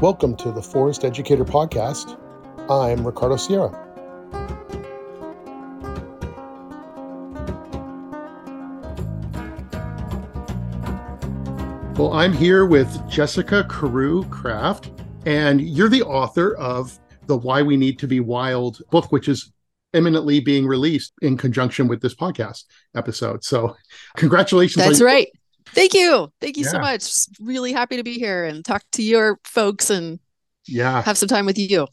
[0.00, 2.18] Welcome to the Forest Educator Podcast.
[2.70, 3.68] I'm Ricardo Sierra.
[11.98, 14.90] Well, I'm here with Jessica Carew Kraft,
[15.26, 19.52] and you're the author of the Why We Need to Be Wild book, which is
[19.92, 22.64] imminently being released in conjunction with this podcast
[22.96, 23.44] episode.
[23.44, 23.76] So,
[24.16, 24.82] congratulations.
[24.82, 25.28] That's right.
[25.72, 26.32] Thank you.
[26.40, 26.70] Thank you yeah.
[26.70, 27.08] so much.
[27.40, 30.18] Really happy to be here and talk to your folks and
[30.66, 31.86] yeah, have some time with you.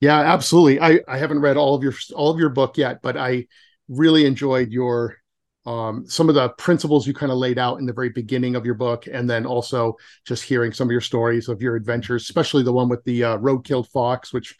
[0.00, 0.80] Yeah, absolutely.
[0.80, 3.46] I I haven't read all of your all of your book yet, but I
[3.88, 5.16] really enjoyed your
[5.66, 8.64] um, some of the principles you kind of laid out in the very beginning of
[8.64, 12.62] your book, and then also just hearing some of your stories of your adventures, especially
[12.62, 14.56] the one with the uh, road-killed fox, which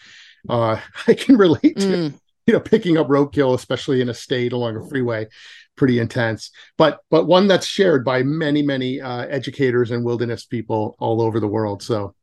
[0.48, 1.86] uh, I can relate to.
[1.86, 2.20] Mm.
[2.46, 5.26] You know, picking up roadkill, especially in a state along a freeway,
[5.76, 6.50] pretty intense.
[6.76, 11.40] But but one that's shared by many many uh, educators and wilderness people all over
[11.40, 11.82] the world.
[11.82, 12.14] So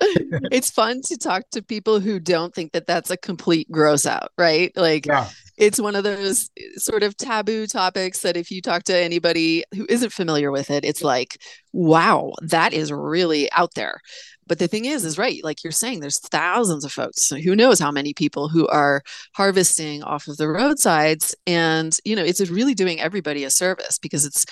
[0.00, 4.30] it's fun to talk to people who don't think that that's a complete gross out,
[4.38, 4.70] right?
[4.76, 5.28] Like yeah.
[5.56, 9.86] it's one of those sort of taboo topics that if you talk to anybody who
[9.88, 11.38] isn't familiar with it, it's like,
[11.72, 14.00] wow, that is really out there.
[14.48, 17.28] But the thing is, is right, like you're saying, there's thousands of folks.
[17.30, 19.02] Who knows how many people who are
[19.34, 21.34] harvesting off of the roadsides.
[21.46, 24.44] And, you know, it's really doing everybody a service because it's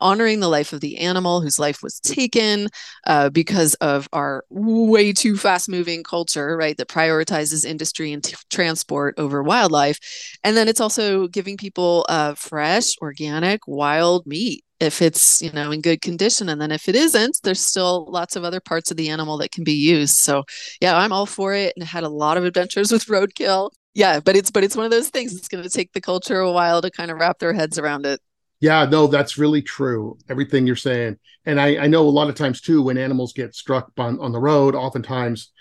[0.00, 2.68] honoring the life of the animal whose life was taken
[3.06, 6.76] uh, because of our way too fast moving culture, right?
[6.76, 9.98] That prioritizes industry and t- transport over wildlife.
[10.44, 15.70] And then it's also giving people uh, fresh, organic, wild meat if it's you know
[15.70, 18.96] in good condition and then if it isn't there's still lots of other parts of
[18.96, 20.44] the animal that can be used so
[20.80, 24.36] yeah i'm all for it and had a lot of adventures with roadkill yeah but
[24.36, 26.80] it's but it's one of those things it's going to take the culture a while
[26.80, 28.20] to kind of wrap their heads around it
[28.60, 30.18] yeah, no, that's really true.
[30.28, 31.16] Everything you're saying.
[31.46, 34.32] And I, I know a lot of times too, when animals get struck on, on
[34.32, 35.52] the road, oftentimes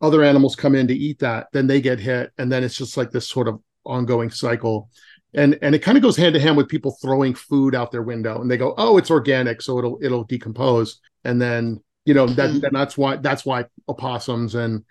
[0.00, 2.32] other animals come in to eat that, then they get hit.
[2.38, 4.90] And then it's just like this sort of ongoing cycle.
[5.34, 8.02] And and it kind of goes hand to hand with people throwing food out their
[8.02, 11.00] window and they go, Oh, it's organic, so it'll it'll decompose.
[11.24, 12.70] And then, you know, that mm.
[12.72, 14.84] that's why that's why opossums and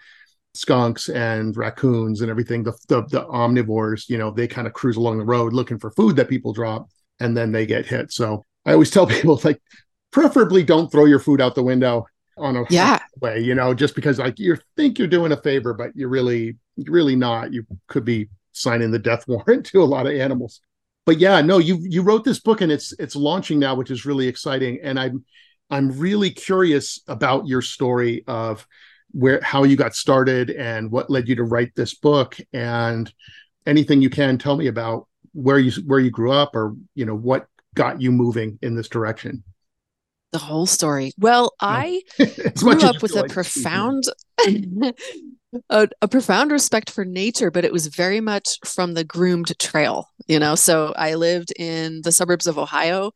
[0.54, 4.98] skunks and raccoons and everything, the, the the omnivores, you know, they kind of cruise
[4.98, 6.88] along the road looking for food that people drop
[7.20, 8.12] and then they get hit.
[8.12, 9.62] So I always tell people like
[10.12, 12.06] preferably don't throw your food out the window
[12.38, 15.74] on a yeah way, you know, just because like you think you're doing a favor,
[15.74, 17.52] but you're really you're really not.
[17.52, 20.62] You could be signing the death warrant to a lot of animals.
[21.06, 24.06] But yeah, no, you you wrote this book and it's it's launching now, which is
[24.06, 24.80] really exciting.
[24.84, 25.26] And I'm
[25.70, 28.68] I'm really curious about your story of
[29.12, 33.12] where how you got started and what led you to write this book and
[33.66, 37.16] anything you can tell me about where you where you grew up or you know
[37.16, 39.44] what got you moving in this direction
[40.32, 42.02] the whole story well i
[42.56, 44.04] grew up with a like profound
[45.70, 50.10] a, a, profound respect for nature but it was very much from the groomed trail
[50.28, 50.56] you know?
[50.56, 53.12] So i lived in the suburbs of ohio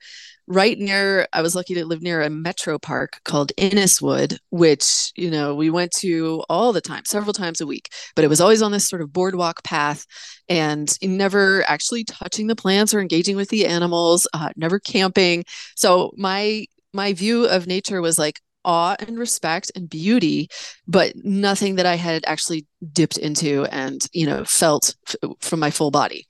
[0.48, 5.32] right near i was lucky to live near a metro park called inniswood which you
[5.32, 8.62] know we went to all the time several times a week but it was always
[8.62, 10.06] on this sort of boardwalk path
[10.50, 15.44] and never actually touching the plants or engaging with the animals uh, never camping.
[15.76, 20.48] So my my view of nature was like awe and respect and beauty
[20.88, 25.72] but nothing that i had actually dipped into and you know felt f- from my
[25.72, 26.28] full body.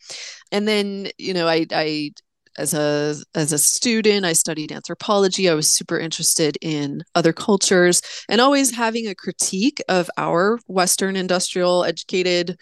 [0.52, 2.12] And then you know i i
[2.56, 5.50] as a as a student i studied anthropology.
[5.50, 11.16] I was super interested in other cultures and always having a critique of our western
[11.16, 12.60] industrial educated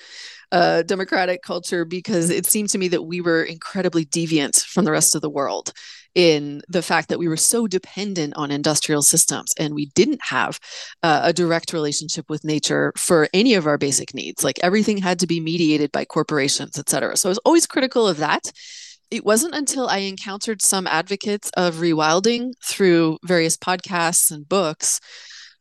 [0.53, 4.92] uh, democratic culture because it seemed to me that we were incredibly deviant from the
[4.92, 5.72] rest of the world
[6.16, 10.60] in the fact that we were so dependent on industrial systems and we didn't have
[11.04, 14.44] uh, a direct relationship with nature for any of our basic needs.
[14.44, 17.16] Like everything had to be mediated by corporations et cetera.
[17.16, 18.52] So i was always critical of that.
[19.10, 25.00] It wasn't until I encountered some advocates of rewilding through various podcasts and books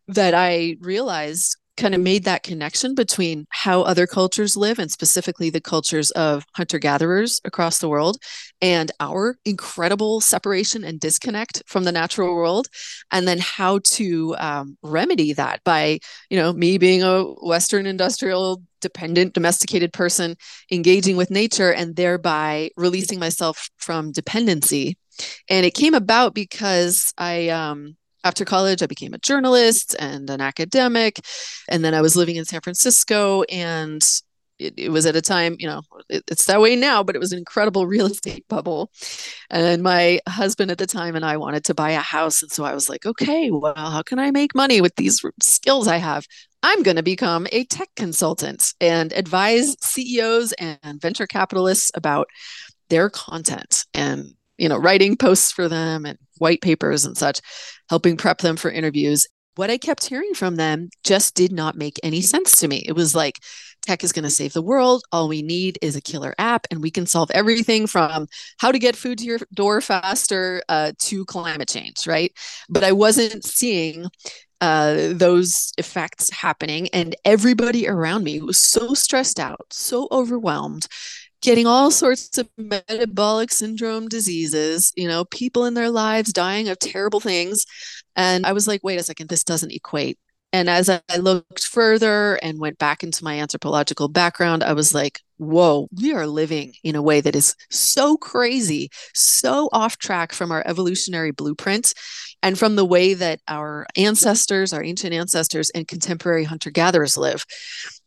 [0.07, 5.49] that I realized kind of made that connection between how other cultures live and specifically
[5.49, 8.19] the cultures of hunter gatherers across the world
[8.61, 12.69] and our incredible separation and disconnect from the natural world
[13.11, 15.99] and then how to um, remedy that by
[16.29, 20.37] you know me being a western industrial dependent domesticated person
[20.71, 24.97] engaging with nature and thereby releasing myself from dependency.
[25.49, 30.41] And it came about because i um, after college, I became a journalist and an
[30.41, 31.21] academic.
[31.69, 34.03] And then I was living in San Francisco and
[34.59, 35.81] it, it, was at a time, you know,
[36.11, 38.91] it, it's that way now, but it was an incredible real estate bubble.
[39.49, 42.43] And my husband at the time and I wanted to buy a house.
[42.43, 45.89] And so I was like, okay, well, how can I make money with these skills
[45.89, 46.27] I have?
[46.63, 52.29] I'm going to become a tech consultant and advise CEOs and venture capitalists about
[52.91, 57.41] their content and you know writing posts for them and white papers and such
[57.89, 59.27] helping prep them for interviews.
[59.57, 62.85] What i kept hearing from them just did not make any sense to me.
[62.87, 63.41] It was like
[63.83, 65.03] tech is going to save the world.
[65.11, 68.27] All we need is a killer app and we can solve everything from
[68.59, 72.33] how to get food to your door faster uh, to climate change right?
[72.69, 74.07] But i wasn't seeing
[74.61, 80.87] uh, those effects happening and everybody around me was so stressed out so overwhelmed
[81.43, 86.79] getting all sorts of metabolic syndrome diseases, you know, people in their lives dying of
[86.79, 87.65] terrible things.
[88.17, 90.19] And I was like, wait a second, this doesn't equate.
[90.53, 95.21] And as I looked further and went back into my anthropological background, I was like,
[95.37, 100.51] whoa, we are living in a way that is so crazy, so off track from
[100.51, 101.95] our evolutionary blueprint
[102.43, 107.47] and from the way that our ancestors, our ancient ancestors, and contemporary hunter gatherers live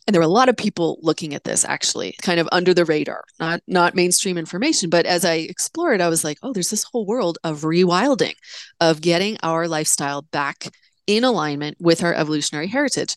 [0.05, 2.85] and there were a lot of people looking at this actually kind of under the
[2.85, 4.89] radar not not mainstream information.
[4.89, 8.35] But as i explored i was like oh there's this whole world of rewilding
[8.79, 10.67] of getting our lifestyle back
[11.07, 13.15] in alignment with our evolutionary heritage.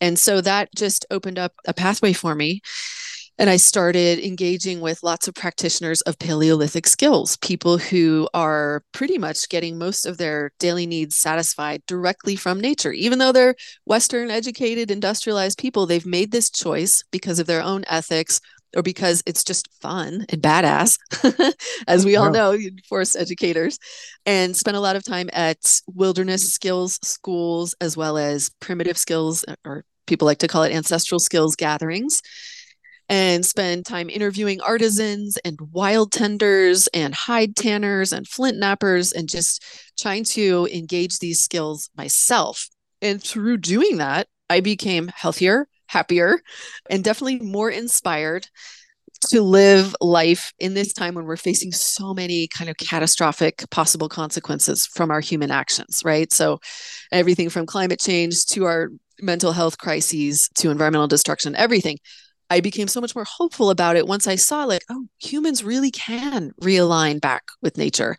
[0.00, 2.60] And so that just opened up a pathway for me
[3.38, 9.18] and I started engaging with lots of practitioners of Paleolithic skills, people who are pretty
[9.18, 12.92] much getting most of their daily needs satisfied directly from nature.
[12.92, 13.54] Even though they're
[13.84, 18.40] Western educated, industrialized people, they've made this choice because of their own ethics
[18.74, 20.98] or because it's just fun and badass,
[21.88, 22.56] as we all know,
[22.88, 23.78] forest educators,
[24.26, 29.44] and spent a lot of time at wilderness skills schools as well as primitive skills,
[29.64, 32.20] or people like to call it ancestral skills gatherings
[33.08, 39.28] and spend time interviewing artisans and wild tenders and hide tanners and flint knappers and
[39.28, 39.64] just
[39.98, 42.68] trying to engage these skills myself.
[43.00, 46.40] And through doing that, I became healthier, happier,
[46.90, 48.48] and definitely more inspired
[49.28, 54.08] to live life in this time when we're facing so many kind of catastrophic possible
[54.08, 56.32] consequences from our human actions, right?
[56.32, 56.60] So,
[57.10, 61.98] everything from climate change to our mental health crises to environmental destruction, everything
[62.50, 65.90] I became so much more hopeful about it once I saw, like, oh, humans really
[65.90, 68.16] can realign back with nature.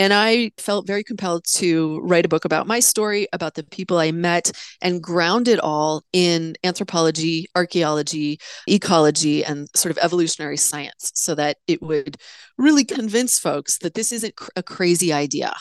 [0.00, 3.98] And I felt very compelled to write a book about my story, about the people
[3.98, 8.38] I met, and ground it all in anthropology, archaeology,
[8.68, 12.16] ecology, and sort of evolutionary science so that it would
[12.56, 15.52] really convince folks that this isn't a crazy idea.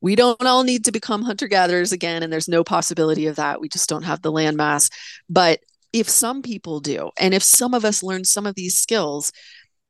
[0.00, 3.60] We don't all need to become hunter gatherers again, and there's no possibility of that.
[3.60, 4.88] We just don't have the land mass.
[5.28, 5.60] But
[5.92, 9.32] if some people do, and if some of us learn some of these skills,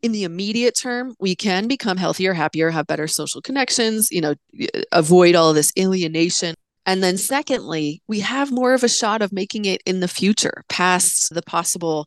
[0.02, 4.34] in the immediate term, we can become healthier, happier, have better social connections, you know,
[4.92, 6.54] avoid all of this alienation.
[6.86, 10.64] And then, secondly, we have more of a shot of making it in the future
[10.68, 12.06] past the possible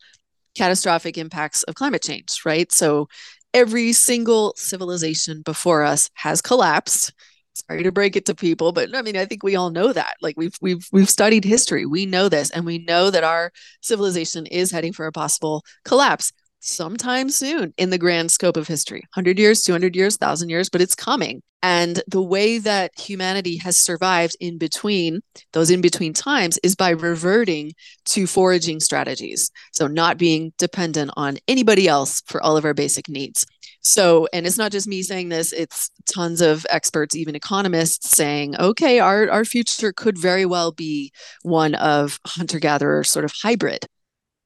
[0.55, 2.71] catastrophic impacts of climate change, right?
[2.71, 3.07] So,
[3.53, 7.13] every single civilization before us has collapsed
[7.53, 10.15] sorry to break it to people but i mean i think we all know that.
[10.21, 11.85] Like we've we've we've studied history.
[11.85, 13.51] We know this and we know that our
[13.81, 19.01] civilization is heading for a possible collapse sometime soon in the grand scope of history.
[19.13, 21.41] 100 years 200 years 1000 years but it's coming.
[21.61, 25.21] And the way that humanity has survived in between
[25.53, 27.73] those in between times is by reverting
[28.05, 29.49] to foraging strategies.
[29.71, 33.45] So not being dependent on anybody else for all of our basic needs
[33.83, 38.55] so, and it's not just me saying this, it's tons of experts, even economists saying,
[38.57, 41.11] okay, our, our future could very well be
[41.41, 43.85] one of hunter gatherer sort of hybrid.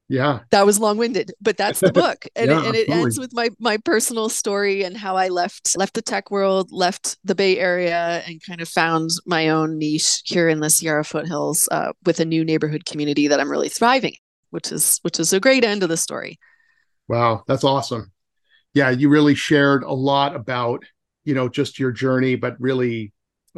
[0.10, 0.40] Yeah.
[0.52, 2.26] That was long winded, but that's the book.
[2.36, 5.78] And, yeah, it, and it ends with my, my personal story and how I left,
[5.78, 10.24] left the tech world, left the Bay Area and kind of found my own niche
[10.26, 14.16] here in the Sierra foothills uh, with a new neighborhood community that I'm really thriving,
[14.50, 16.40] which is, which is a great end of the story.
[17.08, 17.44] Wow.
[17.46, 18.12] That's awesome
[18.78, 20.84] yeah, you really shared a lot about,
[21.26, 23.12] you know, just your journey, but really,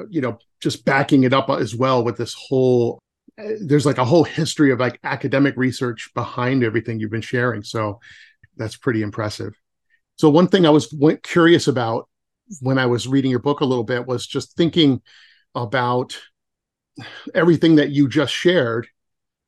[0.10, 3.00] you know, just backing it up as well with this whole
[3.38, 7.64] uh, there's like a whole history of like academic research behind everything you've been sharing.
[7.64, 8.00] So
[8.56, 9.54] that's pretty impressive.
[10.16, 12.10] So one thing I was curious about
[12.62, 15.02] when I was reading your book a little bit was just thinking
[15.54, 16.18] about
[17.34, 18.88] everything that you just shared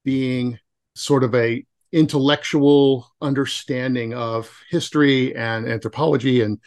[0.03, 0.59] being
[0.95, 6.59] sort of a intellectual understanding of history and anthropology and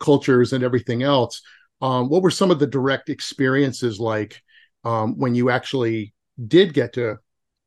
[0.00, 1.42] cultures and everything else.
[1.80, 4.42] Um, what were some of the direct experiences like
[4.84, 6.14] um, when you actually
[6.46, 7.18] did get to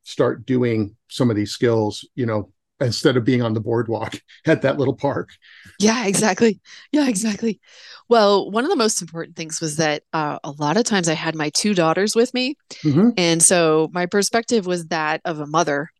[0.02, 2.06] start doing some of these skills?
[2.14, 5.30] You know, instead of being on the boardwalk at that little park.
[5.78, 6.60] Yeah, exactly.
[6.92, 7.60] Yeah, exactly.
[8.08, 11.14] Well, one of the most important things was that uh, a lot of times I
[11.14, 12.56] had my two daughters with me.
[12.82, 13.10] Mm-hmm.
[13.16, 15.90] And so my perspective was that of a mother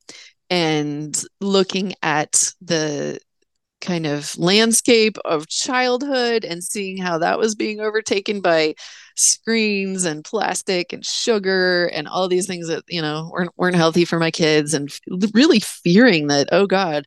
[0.50, 3.18] and looking at the
[3.80, 8.74] kind of landscape of childhood and seeing how that was being overtaken by
[9.14, 14.04] screens and plastic and sugar and all these things that you know weren't weren't healthy
[14.04, 14.90] for my kids and
[15.32, 17.06] really fearing that oh god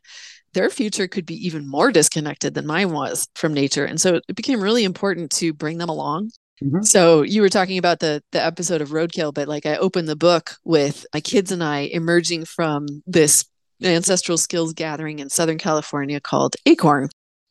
[0.54, 3.84] their future could be even more disconnected than mine was from nature.
[3.84, 6.30] And so it became really important to bring them along
[6.62, 6.82] mm-hmm.
[6.82, 10.16] so you were talking about the the episode of roadkill but like i opened the
[10.16, 13.44] book with my kids and i emerging from this
[13.84, 17.08] ancestral skills gathering in Southern California called Acorn,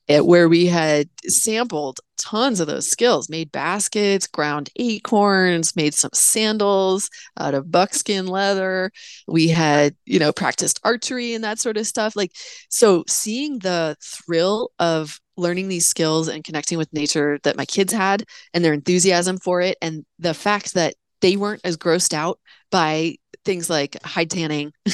[0.08, 7.10] where we had sampled tons of those skills, made baskets, ground acorns, made some sandals
[7.40, 8.92] out of buckskin leather.
[9.28, 12.16] We had, you know, practiced archery and that sort of stuff.
[12.16, 12.32] Like,
[12.70, 17.94] so seeing the thrill of learning these skills and connecting with nature that my kids
[17.94, 22.40] had and their enthusiasm for it, and the fact that they weren't as grossed out
[22.72, 23.16] by
[23.46, 24.74] things like hide tanning,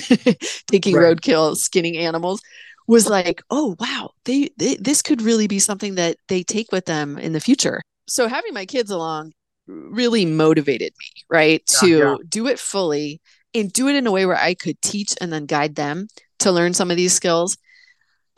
[0.68, 1.18] taking right.
[1.18, 2.42] roadkill, skinning animals
[2.88, 6.86] was like, oh wow, they, they this could really be something that they take with
[6.86, 7.82] them in the future.
[8.08, 9.34] So having my kids along
[9.68, 12.16] really motivated me, right, yeah, to yeah.
[12.28, 13.22] do it fully
[13.54, 16.08] and do it in a way where I could teach and then guide them
[16.40, 17.58] to learn some of these skills.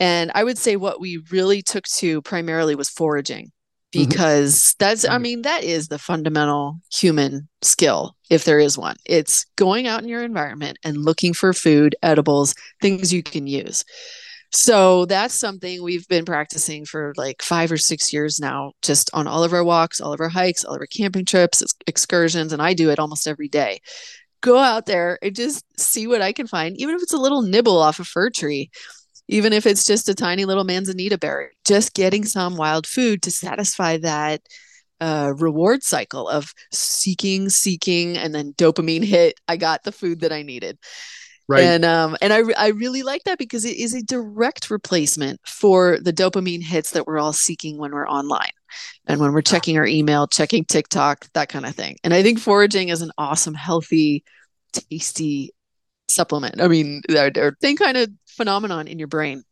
[0.00, 3.52] And I would say what we really took to primarily was foraging
[3.92, 4.08] Mm-hmm.
[4.08, 4.76] because mm-hmm.
[4.78, 9.88] that's i mean that is the fundamental human skill if there is one it's going
[9.88, 13.84] out in your environment and looking for food edibles things you can use
[14.52, 19.26] so that's something we've been practicing for like five or six years now just on
[19.26, 22.60] all of our walks all of our hikes all of our camping trips excursions and
[22.62, 23.80] i do it almost every day
[24.40, 27.42] go out there and just see what i can find even if it's a little
[27.42, 28.70] nibble off a fir tree
[29.30, 33.30] even if it's just a tiny little manzanita berry, just getting some wild food to
[33.30, 34.42] satisfy that
[35.00, 39.38] uh, reward cycle of seeking, seeking, and then dopamine hit.
[39.46, 40.78] I got the food that I needed.
[41.50, 41.64] Right.
[41.64, 45.98] And um and I I really like that because it is a direct replacement for
[46.00, 48.52] the dopamine hits that we're all seeking when we're online
[49.06, 51.96] and when we're checking our email, checking TikTok, that kind of thing.
[52.04, 54.22] And I think foraging is an awesome, healthy,
[54.72, 55.52] tasty
[56.08, 56.60] supplement.
[56.60, 59.42] I mean, they're, they're same kind of phenomenon in your brain.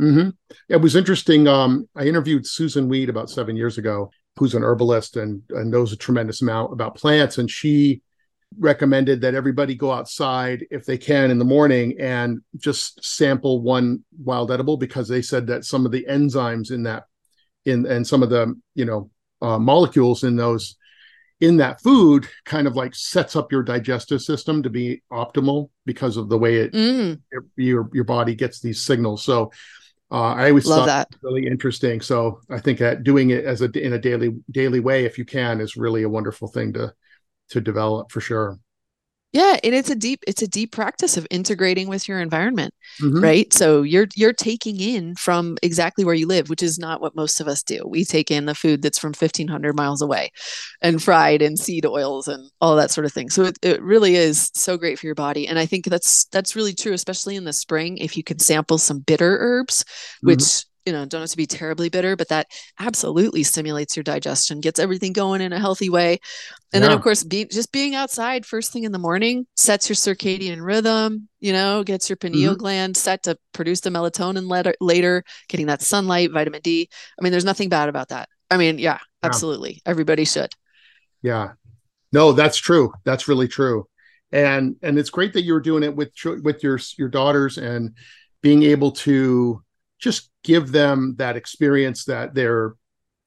[0.00, 0.30] Mm-hmm.
[0.68, 1.46] It was interesting.
[1.46, 5.92] Um, I interviewed Susun Weed about seven years ago, who's an herbalist and, and knows
[5.92, 7.38] a tremendous amount about plants.
[7.38, 8.02] And she
[8.58, 14.04] recommended that everybody go outside if they can in the morning and just sample one
[14.22, 17.04] wild edible because they said that some of the enzymes in that
[17.64, 19.10] in and some of the you know
[19.42, 20.76] uh, molecules in those
[21.40, 26.16] in that food kind of like sets up your digestive system to be optimal because
[26.16, 27.20] of the way it mm.
[27.56, 29.22] your your body gets these signals.
[29.22, 29.52] So
[30.10, 32.00] uh, I always Love thought that really interesting.
[32.00, 35.24] So I think that doing it as a in a daily daily way, if you
[35.24, 36.94] can, is really a wonderful thing to
[37.50, 38.58] to develop for sure.
[39.32, 42.72] Yeah and it's a deep it's a deep practice of integrating with your environment
[43.02, 43.22] mm-hmm.
[43.22, 43.52] right?
[43.52, 47.40] So you're you're taking in from exactly where you live which is not what most
[47.40, 47.82] of us do.
[47.86, 50.30] We take in the food that's from 1500 miles away
[50.80, 53.28] and fried and seed oils and all that sort of thing.
[53.28, 55.46] So it, it really is so great for your body.
[55.46, 58.78] And i think that's that's really true especially in the spring if you can sample
[58.78, 60.28] some bitter herbs mm-hmm.
[60.28, 62.46] which you know don't have to be terribly bitter but that
[62.78, 66.18] absolutely stimulates your digestion gets everything going in a healthy way.
[66.72, 66.88] And yeah.
[66.88, 70.64] then of course be, just being outside first thing in the morning sets your circadian
[70.64, 72.60] rhythm you know gets your pineal mm-hmm.
[72.60, 76.88] gland set to produce the melatonin later, later getting that sunlight vitamin d.
[77.18, 78.28] I mean there's nothing bad about that.
[78.50, 79.74] I mean yeah absolutely.
[79.74, 79.90] Yeah.
[79.90, 80.52] everybody should.
[81.20, 81.52] Yeah.
[82.12, 82.92] No that's true.
[83.04, 83.88] That's really true.
[84.30, 87.96] And and it's great that you're doing it with with your your daughters and
[88.42, 89.62] being able to
[89.98, 92.74] just give them that experience that they're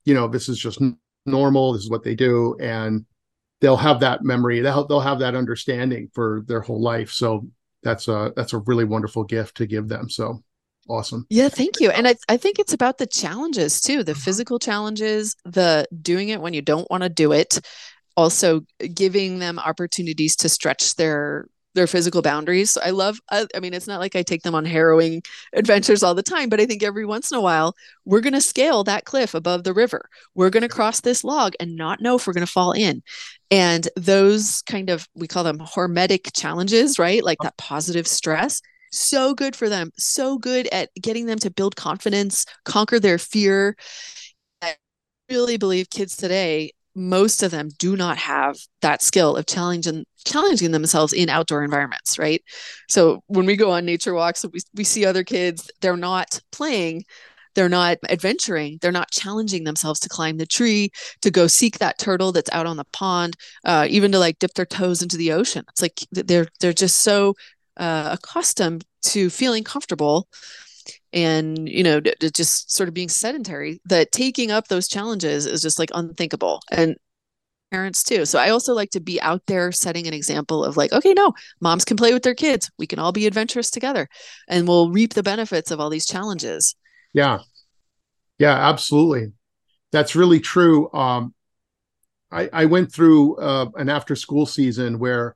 [0.06, 0.82] you know this is just
[1.26, 3.06] normal this is what they do and
[3.62, 7.12] they'll have that memory they'll, they'll have that understanding for their whole life.
[7.12, 7.48] So
[7.84, 10.10] that's a that's a really wonderful gift to give them.
[10.10, 10.44] So
[10.90, 11.26] awesome.
[11.30, 11.90] Yeah thank you.
[11.92, 14.22] And I, I think it's about the challenges too the mm-hmm.
[14.22, 17.60] physical challenges the doing it when you don't want to do it
[18.18, 18.62] also
[18.94, 22.78] giving them opportunities to stretch their their physical boundaries.
[22.78, 25.22] I love, I, I, mean, it's not like I take them on harrowing
[25.54, 28.42] adventures all the time, but I think every once in a while, we're going to
[28.42, 30.10] scale that cliff above the river.
[30.34, 33.04] We're going to cross this log and not know if we're going to fall in.
[33.52, 37.24] And those kind of, we call them hormetic challenges, right?
[37.24, 38.62] Like that positive stress.
[38.92, 39.92] So good for them.
[39.98, 43.76] So good at getting them to build confidence, conquer their fear.
[44.62, 44.76] I
[45.30, 50.72] really believe kids today most of them do not have that skill of challenging challenging
[50.72, 52.44] themselves in outdoor environments right?
[52.90, 57.06] So when we go on nature walks we, we see other kids they're not playing
[57.56, 60.90] they're not adventuring they're not challenging themselves to climb the tree
[61.22, 64.54] to go seek that turtle that's out on the pond uh, even to like dip
[64.54, 65.64] their toes into the ocean.
[65.70, 67.36] It's like they're they're just so
[67.78, 70.28] uh, accustomed to feeling comfortable
[71.14, 72.02] and you know
[72.34, 76.96] just sort of being sedentary that taking up those challenges is just like unthinkable and
[77.72, 78.26] parents too.
[78.26, 81.34] So i also like to be out there setting an example of like okay no
[81.62, 82.70] moms can play with their kids.
[82.80, 84.08] We can all be adventurous together
[84.48, 86.76] and we'll reap the benefits of all these challenges.
[87.14, 87.40] Yeah.
[88.38, 89.34] Yeah absolutely.
[89.92, 90.92] That's really true.
[90.94, 91.34] Um
[92.32, 95.36] i i went through uh, an after school season where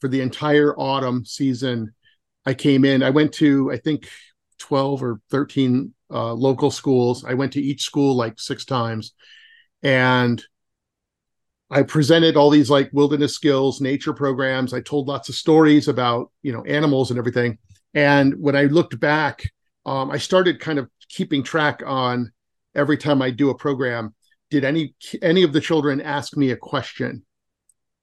[0.00, 1.92] for the entire autumn season
[2.46, 3.02] i came in.
[3.02, 4.08] I went to i think
[4.64, 7.22] 12 or 13 uh, local schools.
[7.22, 9.12] I went to each school like six times
[9.82, 10.42] and
[11.70, 14.72] I presented all these like wilderness skills, nature programs.
[14.72, 17.58] I told lots of stories about, you know, animals and everything.
[17.92, 19.42] And when I looked back,
[19.84, 22.32] um, I started kind of keeping track on
[22.74, 24.14] every time I do a program.
[24.50, 27.22] Did any any of the children ask me a question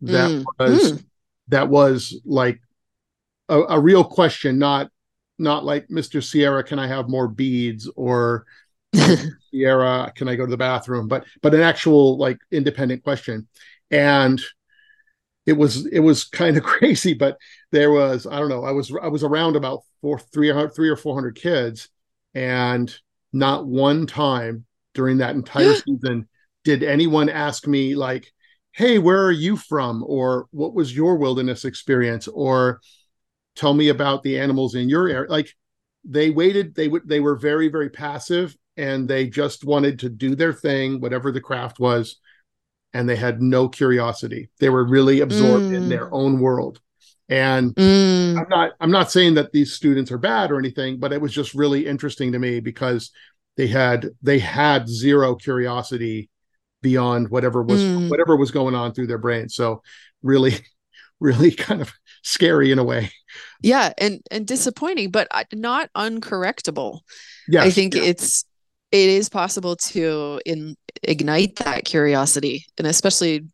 [0.01, 0.44] that mm.
[0.60, 1.06] was mm.
[1.48, 2.60] that was like
[3.50, 4.91] a, a real question, not
[5.41, 6.24] not like Mr.
[6.24, 8.45] Sierra, can I have more beads or
[9.51, 11.07] Sierra, can I go to the bathroom?
[11.07, 13.48] But but an actual like independent question.
[13.89, 14.41] And
[15.45, 17.38] it was it was kind of crazy, but
[17.71, 20.95] there was, I don't know, I was I was around about four, three, three or
[20.95, 21.89] four hundred kids,
[22.33, 22.93] and
[23.33, 26.27] not one time during that entire season
[26.63, 28.31] did anyone ask me like,
[28.74, 30.03] hey, where are you from?
[30.05, 32.27] Or what was your wilderness experience?
[32.27, 32.81] Or
[33.55, 35.53] tell me about the animals in your area like
[36.03, 40.36] they waited they would they were very very passive and they just wanted to do
[40.36, 42.17] their thing whatever the craft was
[42.93, 45.75] and they had no curiosity they were really absorbed mm.
[45.75, 46.13] in their mm.
[46.13, 46.79] own world
[47.29, 48.38] and mm.
[48.38, 51.34] i'm not i'm not saying that these students are bad or anything but it was
[51.34, 53.12] just really interesting to me because
[53.58, 56.29] they had they had zero curiosity
[56.81, 58.10] beyond whatever was mm.
[58.10, 59.81] whatever was going on through their brain so
[60.24, 60.53] really
[61.20, 63.12] really kind of scary in a way.
[63.62, 67.00] Yeah, and and disappointing, but uh, not uncorrectable.
[67.48, 68.04] Yeah, I think yeah.
[68.04, 68.45] it's
[68.91, 73.45] it is possible to in, ignite that curiosity, and especially,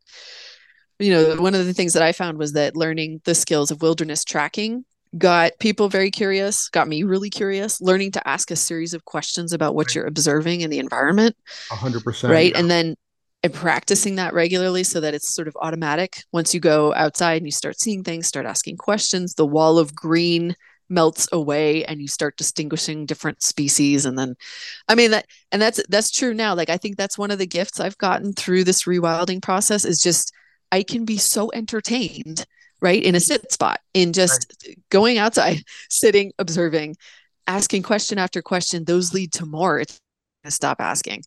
[0.99, 3.81] you know, one of the things that I found was that learning the skills of
[3.81, 4.85] wilderness tracking
[5.17, 9.53] got people very curious, got me really curious, learning to ask a series of questions
[9.53, 9.95] about what right.
[9.95, 11.35] you're observing in the environment.
[11.69, 12.31] Hundred percent.
[12.31, 12.51] Right.
[12.51, 12.59] Yeah.
[12.59, 12.95] And then
[13.43, 16.23] and practicing that regularly so that it's sort of automatic.
[16.31, 19.95] Once you go outside and you start seeing things, start asking questions, the wall of
[19.95, 20.55] green
[20.89, 24.35] melts away and you start distinguishing different species and then
[24.87, 27.45] i mean that and that's that's true now like i think that's one of the
[27.45, 30.33] gifts i've gotten through this rewilding process is just
[30.71, 32.45] i can be so entertained
[32.81, 34.77] right in a sit spot in just right.
[34.89, 36.95] going outside sitting observing
[37.47, 39.99] asking question after question those lead to more it's
[40.47, 41.21] stop asking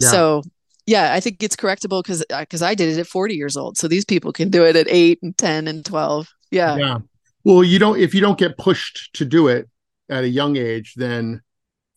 [0.00, 0.10] yeah.
[0.10, 0.42] so
[0.86, 3.76] yeah i think it's correctable because because uh, i did it at 40 years old
[3.76, 6.76] so these people can do it at 8 and 10 and 12 yeah.
[6.76, 6.98] Yeah.
[7.44, 9.68] Well you don't if you don't get pushed to do it
[10.08, 11.42] at a young age then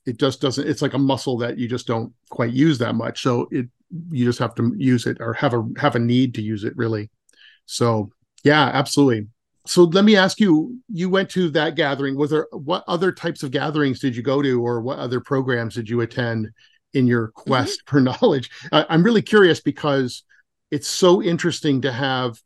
[0.05, 3.21] it just doesn't it's like a muscle that you just don't quite use that much.
[3.21, 3.67] So it
[4.11, 6.75] you just have to use it or have a have a need to use it
[6.75, 7.09] really.
[7.65, 8.11] So
[8.43, 9.27] yeah absolutely.
[9.65, 12.15] So let me ask you you went to that gathering.
[12.15, 15.75] Was there what other types of gatherings did you go to or what other programs
[15.75, 16.49] did you attend
[16.93, 17.89] in your quest mm-hmm.
[17.89, 18.49] for knowledge.
[18.71, 20.23] I'm really curious because
[20.71, 22.39] it's so interesting to have,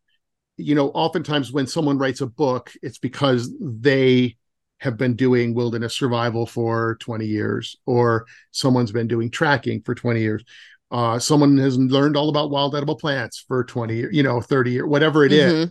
[0.58, 4.38] you know, oftentimes when someone writes a book, it's because they
[4.79, 10.19] have been doing wilderness survival for 20 years, or someone's been doing tracking for 20
[10.19, 10.43] years.
[10.91, 14.88] Uh, someone has learned all about wild edible plants for 20 you know 30 years
[14.88, 15.63] whatever it mm-hmm.
[15.63, 15.69] is,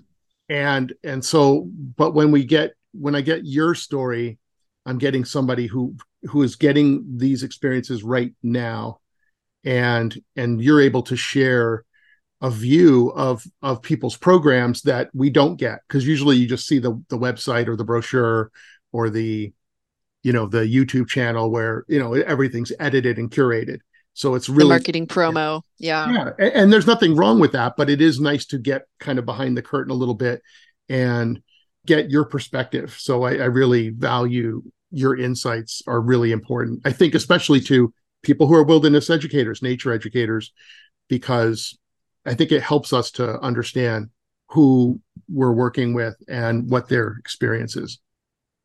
[0.48, 4.36] and and so but when we get when i get your story
[4.84, 8.98] i'm getting somebody who who is getting these experiences right now
[9.64, 11.84] and and you're able to share
[12.40, 16.78] a view of of people's programs that we don't get because usually you just see
[16.78, 18.50] the the website or the brochure
[18.90, 19.52] or the
[20.22, 23.78] you know the YouTube channel where you know everything's edited and curated.
[24.14, 25.62] So it's really the marketing promo.
[25.78, 26.12] Yeah.
[26.12, 26.30] Yeah.
[26.38, 29.24] And, and, there's nothing wrong with that, but it is nice to get kind of
[29.24, 30.42] behind the curtain a little bit
[30.90, 31.42] and
[31.86, 32.94] get your perspective.
[32.98, 36.80] So I, I really value your insights are really important.
[36.84, 40.52] I think, especially to people who are wilderness educators, nature educators,
[41.08, 41.76] because
[42.24, 44.10] I think it helps us to understand
[44.48, 47.98] who we're working with and what their experience is.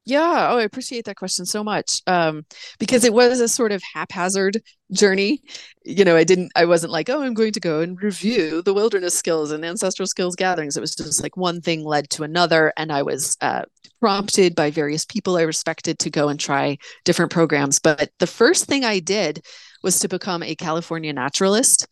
[0.05, 0.47] Yeah.
[0.51, 2.01] Oh, I appreciate that question so much.
[2.07, 2.45] Um,
[2.79, 5.41] because it was a sort of haphazard journey.
[5.83, 8.73] You know, I didn't, I wasn't like, oh, I'm going to go and review the
[8.73, 10.77] wilderness skills and ancestral skills gatherings.
[10.77, 12.71] It was just like one thing led to another.
[12.77, 13.63] And I was uh,
[13.99, 17.79] prompted by various people I respected to go and try different programs.
[17.79, 19.43] But the first thing I did
[19.83, 21.87] was to become a California naturalist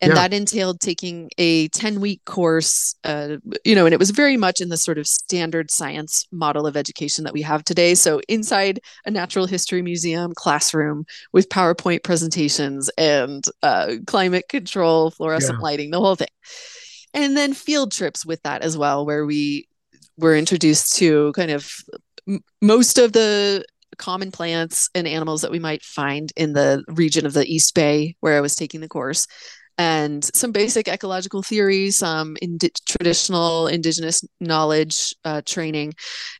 [0.00, 0.14] and yeah.
[0.14, 4.60] that entailed taking a 10 week course uh, you know and it was very much
[4.60, 8.80] in the sort of standard science model of education that we have today so inside
[9.04, 15.62] a natural history museum classroom with powerpoint presentations and uh, climate control fluorescent yeah.
[15.62, 16.28] lighting the whole thing
[17.14, 19.66] and then field trips with that as well where we
[20.18, 21.70] were introduced to kind of
[22.60, 23.64] most of the
[23.98, 28.16] common plants and animals that we might find in the region of the East Bay
[28.20, 29.26] where I was taking the course
[29.78, 35.94] and some basic ecological theories, some indi- traditional indigenous knowledge uh, training,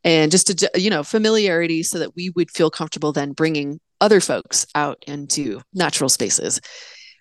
[0.05, 4.21] and just a you know familiarity so that we would feel comfortable then bringing other
[4.21, 6.61] folks out into natural spaces.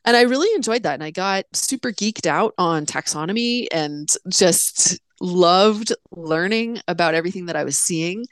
[0.05, 4.99] And I really enjoyed that, and I got super geeked out on taxonomy and just
[5.21, 8.25] loved learning about everything that I was seeing.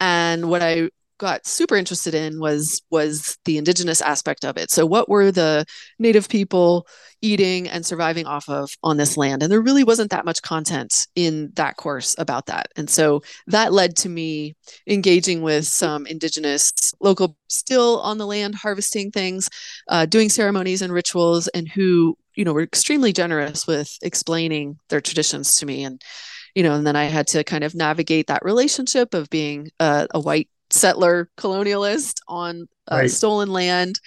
[0.00, 4.70] And what I got super interested in was was the indigenous aspect of it.
[4.70, 5.66] So what were the
[5.98, 6.86] native people
[7.20, 9.42] eating and surviving off of on this land?
[9.42, 12.68] And there really wasn't that much content in that course about that.
[12.76, 14.54] And so that led to me
[14.86, 19.48] engaging with some indigenous local still on the land harvesting things
[19.88, 25.00] uh, doing ceremonies and rituals and who you know were extremely generous with explaining their
[25.00, 25.84] traditions to me.
[25.84, 26.02] And
[26.54, 30.08] you know and then i had to kind of navigate that relationship of being a,
[30.12, 33.10] a white settler colonialist on uh, right.
[33.10, 33.98] stolen land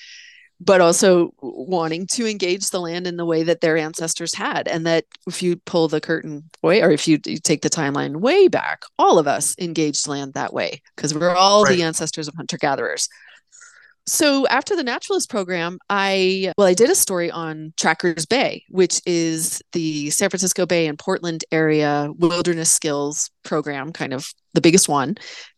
[0.63, 4.85] but also wanting to engage the land in the way that their ancestors had and
[4.85, 8.47] that if you pull the curtain way or if you, you take the timeline way
[8.47, 11.75] back all of us engaged land that way because we're all right.
[11.75, 13.09] the ancestors of hunter gatherers
[14.07, 19.01] so after the naturalist program i well i did a story on trackers bay which
[19.05, 24.89] is the san francisco bay and portland area wilderness skills program kind of the biggest
[24.89, 25.15] one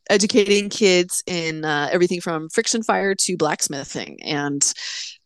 [0.09, 4.19] educating kids in uh, everything from friction fire to blacksmithing.
[4.23, 4.63] And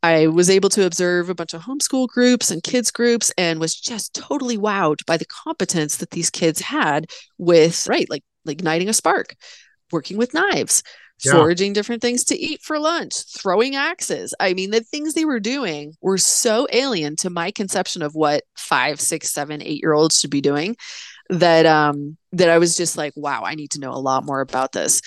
[0.03, 3.75] i was able to observe a bunch of homeschool groups and kids groups and was
[3.75, 7.07] just totally wowed by the competence that these kids had
[7.39, 9.35] with right like, like igniting a spark
[9.91, 10.83] working with knives
[11.23, 11.31] yeah.
[11.31, 14.33] foraging different things to eat for lunch throwing axes.
[14.39, 18.43] I mean the things they were doing were so alien to my conception of what
[18.55, 20.75] five six seven eight year olds should be doing
[21.29, 24.41] that um that I was just like, wow, I need to know a lot more
[24.41, 25.01] about this.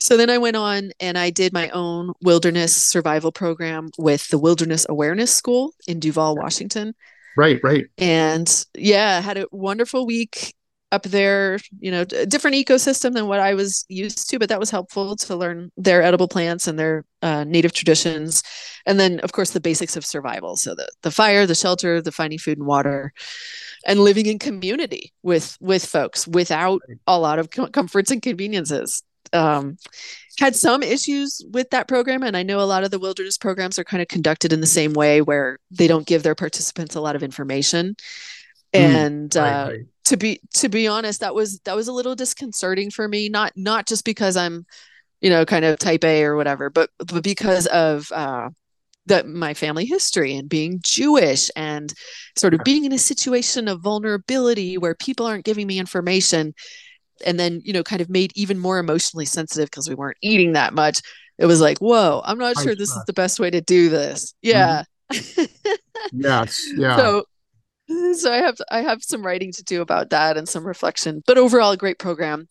[0.00, 4.38] So then I went on and I did my own wilderness survival program with the
[4.38, 6.94] Wilderness Awareness School in Duvall, Washington.
[7.36, 7.86] Right, right.
[7.98, 10.54] And yeah, had a wonderful week
[10.90, 14.60] up there, you know, a different ecosystem than what I was used to, but that
[14.60, 18.42] was helpful to learn their edible plants and their uh, native traditions.
[18.84, 20.56] And then, of course, the basics of survival.
[20.56, 23.14] So the, the fire, the shelter, the finding food and water
[23.86, 29.02] and living in community with with folks without a lot of comforts and conveniences.
[29.32, 29.78] Um,
[30.38, 33.78] had some issues with that program and i know a lot of the wilderness programs
[33.78, 37.00] are kind of conducted in the same way where they don't give their participants a
[37.00, 37.94] lot of information.
[38.74, 39.80] Mm, and right, uh, right.
[40.04, 43.52] to be to be honest that was that was a little disconcerting for me not
[43.54, 44.64] not just because i'm
[45.20, 48.48] you know kind of type a or whatever but but because of uh,
[49.06, 51.92] that my family history and being Jewish and
[52.36, 56.54] sort of being in a situation of vulnerability where people aren't giving me information
[57.24, 60.52] and then you know kind of made even more emotionally sensitive because we weren't eating
[60.52, 61.00] that much.
[61.38, 64.34] It was like whoa i'm not sure this is the best way to do this.
[64.42, 64.84] Yeah.
[65.12, 65.72] Mm-hmm.
[66.12, 66.96] yes yeah.
[66.96, 67.24] So
[68.14, 71.38] so i have i have some writing to do about that and some reflection but
[71.38, 72.48] overall a great program.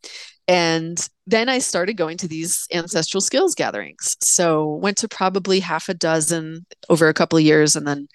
[0.47, 4.17] And then I started going to these ancestral skills gatherings.
[4.21, 8.07] So went to probably half a dozen over a couple of years and then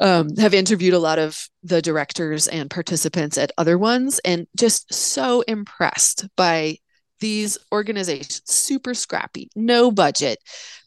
[0.00, 4.92] um, have interviewed a lot of the directors and participants at other ones and just
[4.92, 6.78] so impressed by
[7.20, 8.42] these organizations.
[8.44, 10.38] Super scrappy no budget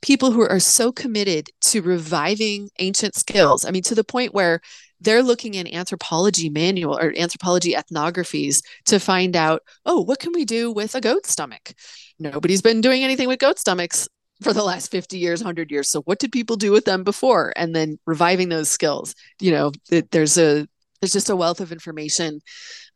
[0.02, 3.63] people who are so committed to reviving ancient skills.
[3.63, 4.60] I mean to the point where
[4.99, 10.45] they're looking in anthropology manual or anthropology ethnographies to find out, oh, what can we
[10.45, 11.73] do with a goat stomach?
[12.19, 14.07] Nobody's been doing anything with goat stomachs
[14.41, 15.89] for the last 50 years 100 years.
[15.89, 17.53] So what did people do with them before?
[17.55, 19.71] And then reviving those skills you know
[20.12, 20.67] there's a
[21.01, 22.41] there's just a wealth of information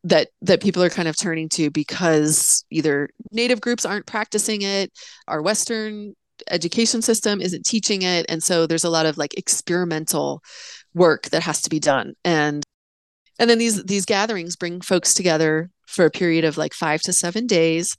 [0.03, 4.91] that that people are kind of turning to because either native groups aren't practicing it
[5.27, 6.15] our western
[6.49, 8.25] education system isn't teaching it.
[8.29, 10.41] And so there's a lot of like experimental
[10.93, 12.63] work that has to be done and
[13.39, 17.13] and then these these gatherings bring folks together for a period of like 5 to
[17.13, 17.97] 7 days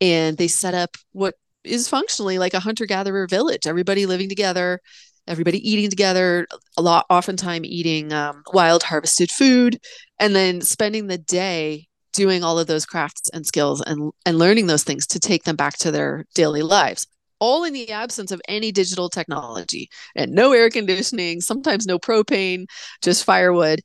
[0.00, 3.66] and they set up what is functionally like a hunter gatherer village.
[3.66, 4.80] Everybody living together,
[5.26, 9.78] everybody eating together, a lot, oftentimes eating um, wild harvested food,
[10.18, 14.66] and then spending the day doing all of those crafts and skills and and learning
[14.66, 17.08] those things to take them back to their daily lives
[17.40, 22.64] all in the absence of any digital technology and no air conditioning sometimes no propane
[23.02, 23.80] just firewood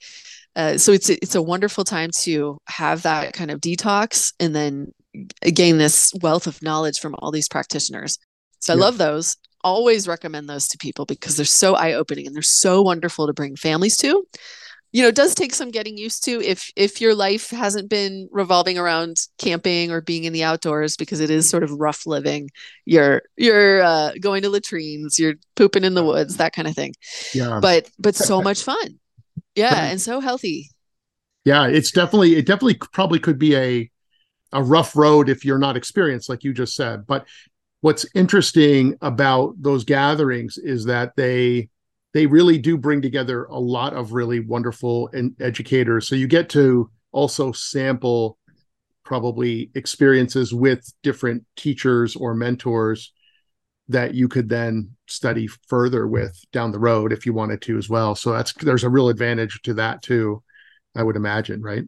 [0.56, 4.92] uh, so it's it's a wonderful time to have that kind of detox and then
[5.54, 8.18] gain this wealth of knowledge from all these practitioners.
[8.60, 9.38] So I love those.
[9.64, 13.34] Always recommend those to people because they're so eye opening and they're so wonderful to
[13.34, 14.26] bring families to.
[14.92, 18.28] You know, it does take some getting used to if if your life hasn't been
[18.32, 22.50] revolving around camping or being in the outdoors because it is sort of rough living.
[22.86, 26.94] You're you're uh, going to latrines, you're pooping in the woods, that kind of thing.
[27.34, 27.60] Yeah.
[27.62, 29.00] But but so much fun.
[29.56, 30.70] Yeah, and so healthy.
[31.46, 33.92] Yeah, it's definitely it definitely probably could be a
[34.52, 37.06] a rough road if you're not experienced, like you just said.
[37.06, 37.28] But
[37.82, 41.70] what's interesting about those gatherings is that they
[42.14, 46.08] they really do bring together a lot of really wonderful and educators.
[46.08, 48.38] So you get to also sample
[49.04, 53.12] probably experiences with different teachers or mentors
[53.88, 57.90] that you could then study further with down the road if you wanted to as
[57.90, 58.14] well.
[58.16, 60.44] So that's there's a real advantage to that too,
[60.96, 61.84] I would imagine, right?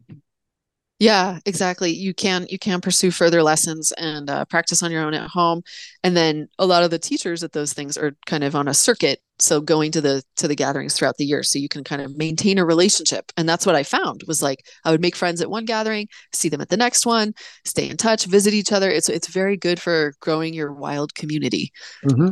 [1.01, 1.89] Yeah, exactly.
[1.89, 5.63] You can you can pursue further lessons and uh, practice on your own at home,
[6.03, 8.73] and then a lot of the teachers at those things are kind of on a
[8.75, 12.03] circuit, so going to the to the gatherings throughout the year, so you can kind
[12.03, 13.31] of maintain a relationship.
[13.35, 16.49] And that's what I found was like I would make friends at one gathering, see
[16.49, 17.33] them at the next one,
[17.65, 18.91] stay in touch, visit each other.
[18.91, 21.71] It's it's very good for growing your wild community.
[22.05, 22.29] Mm-hmm.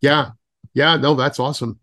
[0.00, 0.30] Yeah,
[0.74, 1.78] yeah, no, that's awesome.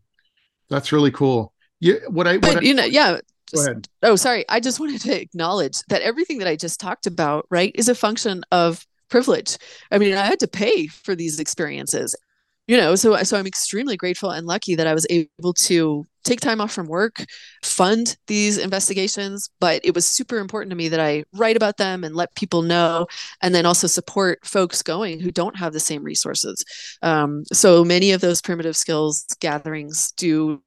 [0.70, 1.54] That's really cool.
[1.80, 3.68] Yeah, what I, what but, I, you know, yeah, just,
[4.04, 4.46] oh, sorry.
[4.50, 7.96] I just wanted to acknowledge that everything that I just talked about, right, is a
[7.96, 9.58] function of privilege.
[9.92, 12.16] I mean, I had to pay for these experiences,
[12.68, 16.42] you know, so so I'm extremely grateful and lucky that I was able to take
[16.42, 17.24] time off from work,
[17.64, 19.48] fund these investigations.
[19.60, 22.64] But it was super important to me that I write about them and let people
[22.64, 23.06] know,
[23.44, 26.66] and then also support folks going who don't have the same resources.
[27.04, 30.64] Um, so many of those primitive skills gatherings do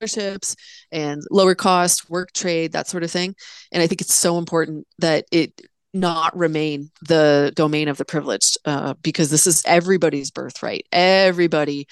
[0.00, 0.56] scholarships
[0.90, 3.34] and lower cost work trade that sort of thing.
[3.72, 5.60] And i think it's so important that it
[5.92, 10.86] not remain the domain of the privileged uh, because this is everybody's birthright.
[10.92, 11.88] Everybody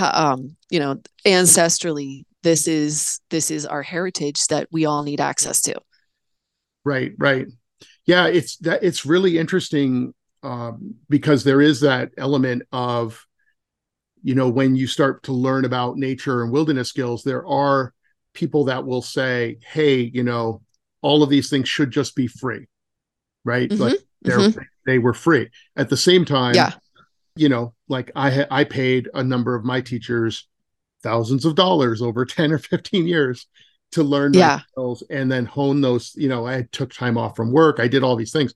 [0.00, 5.60] um, you know ancestrally this is this is our heritage that we all need access
[5.62, 5.78] to.
[6.84, 7.46] Right right.
[8.06, 13.26] Yeah it's that it's really interesting um, because there is that element of
[14.26, 17.94] you know when you start to learn about nature and wilderness skills there are
[18.34, 20.60] people that will say hey you know
[21.00, 22.66] all of these things should just be free
[23.44, 23.82] right mm-hmm.
[23.84, 24.60] like they're mm-hmm.
[24.84, 26.72] they were free at the same time yeah
[27.36, 30.48] you know like i ha- i paid a number of my teachers
[31.04, 33.46] thousands of dollars over 10 or 15 years
[33.92, 34.58] to learn yeah.
[34.72, 38.02] skills and then hone those you know i took time off from work i did
[38.02, 38.54] all these things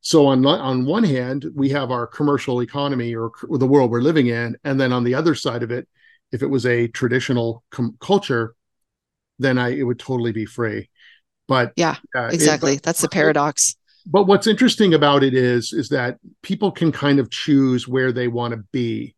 [0.00, 4.28] so on on one hand, we have our commercial economy or, the world we're living
[4.28, 5.88] in, and then on the other side of it,
[6.32, 8.54] if it was a traditional com- culture,
[9.38, 10.88] then I it would totally be free.
[11.46, 12.74] But yeah, uh, exactly.
[12.74, 13.76] It, That's the paradox.
[14.06, 18.28] But what's interesting about it is is that people can kind of choose where they
[18.28, 19.16] want to be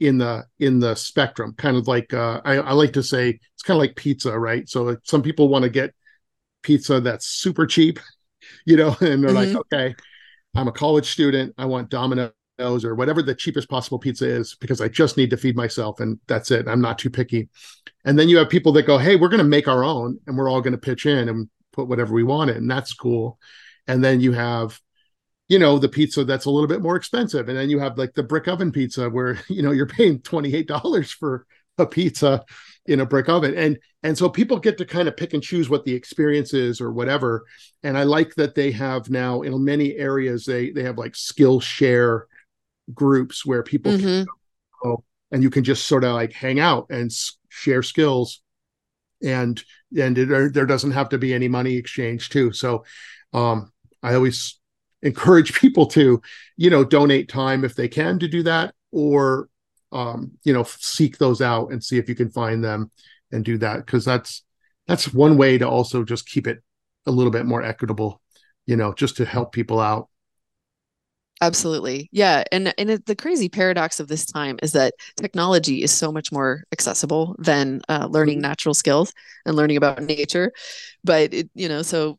[0.00, 1.54] in the in the spectrum.
[1.56, 4.68] Kind of like uh, I, I like to say it's kind of like pizza, right?
[4.68, 5.94] So some people want to get
[6.62, 8.00] pizza that's super cheap
[8.64, 9.54] you know, and they're mm-hmm.
[9.54, 9.94] like, okay,
[10.54, 11.54] I'm a college student.
[11.58, 15.36] I want Domino's or whatever the cheapest possible pizza is because I just need to
[15.36, 16.66] feed myself and that's it.
[16.66, 17.48] I'm not too picky.
[18.04, 20.36] And then you have people that go, hey, we're going to make our own and
[20.36, 22.56] we're all going to pitch in and put whatever we want in.
[22.56, 23.38] And that's cool.
[23.86, 24.80] And then you have,
[25.48, 27.48] you know, the pizza that's a little bit more expensive.
[27.48, 31.12] And then you have like the brick oven pizza where, you know, you're paying $28
[31.12, 31.46] for
[31.78, 32.44] a pizza
[32.88, 35.68] in a brick oven and and so people get to kind of pick and choose
[35.68, 37.44] what the experience is or whatever.
[37.82, 41.60] And i like that they have now in many areas they they have like skill
[41.60, 42.26] share
[42.94, 44.24] groups where people mm-hmm.
[44.24, 44.26] can
[44.82, 47.12] go and you can just sort of like hang out and
[47.48, 48.40] share skills.
[49.22, 49.62] And
[49.96, 52.52] and it, there doesn't have to be any money exchange too.
[52.52, 52.84] So
[53.34, 53.70] um
[54.02, 54.58] i always
[55.02, 56.22] encourage people to
[56.56, 59.48] you know donate time if they can to do that or
[59.92, 62.90] um, you know, seek those out and see if you can find them
[63.32, 64.42] and do that because that's
[64.86, 66.62] that's one way to also just keep it
[67.06, 68.20] a little bit more equitable,
[68.66, 70.08] you know, just to help people out.
[71.40, 72.08] Absolutely.
[72.10, 72.42] Yeah.
[72.50, 76.64] And and the crazy paradox of this time is that technology is so much more
[76.72, 79.12] accessible than uh, learning natural skills
[79.46, 80.52] and learning about nature.
[81.04, 82.18] But it, you know, so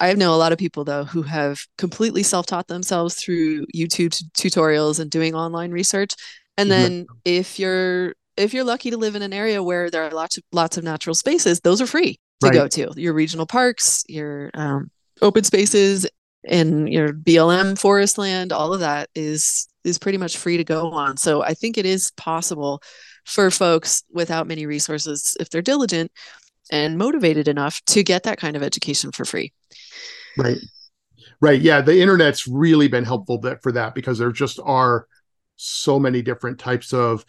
[0.00, 4.26] I know a lot of people though who have completely self-taught themselves through YouTube t-
[4.34, 6.14] tutorials and doing online research.
[6.58, 10.10] And then if you're if you're lucky to live in an area where there are
[10.10, 12.52] lots of lots of natural spaces, those are free to right.
[12.52, 12.92] go to.
[12.96, 14.90] Your regional parks, your um,
[15.22, 16.06] open spaces,
[16.44, 20.90] and your BLM forest land, all of that is is pretty much free to go
[20.90, 21.16] on.
[21.16, 22.82] So I think it is possible
[23.24, 26.10] for folks without many resources, if they're diligent
[26.70, 29.52] and motivated enough, to get that kind of education for free.
[30.36, 30.58] Right.
[31.40, 31.60] Right.
[31.60, 31.82] Yeah.
[31.82, 35.06] The internet's really been helpful for that because there just are
[35.58, 37.24] so many different types of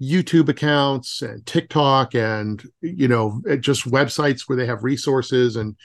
[0.00, 5.76] YouTube accounts and TikTok and, you know, just websites where they have resources and,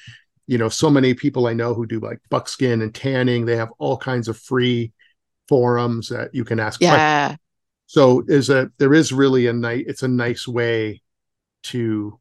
[0.48, 3.46] you know, so many people I know who do like buckskin and tanning.
[3.46, 4.94] They have all kinds of free
[5.48, 6.90] forums that you can ask yeah.
[7.28, 7.40] questions
[7.88, 11.02] so is a there is really a nice it's a nice way
[11.64, 12.20] to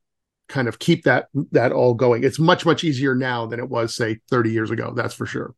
[0.48, 2.24] kind of keep that that all going.
[2.24, 5.54] It's much much easier now than it was say 30 years ago that's for sure.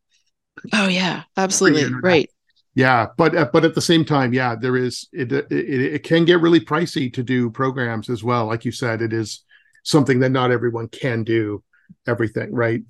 [0.73, 1.25] Oh yeah.
[1.37, 1.93] Absolutely.
[2.01, 2.31] Right
[2.77, 6.25] yeah but uh, but at the same time yeah there is it, it it can
[6.25, 9.43] get really pricey to do programs as well like you said it is
[9.83, 11.63] something that not everyone can do
[12.07, 12.83] everything right